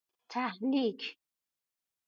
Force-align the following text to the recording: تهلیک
تهلیک 0.29 1.01